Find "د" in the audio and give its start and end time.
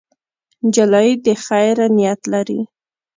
1.25-1.27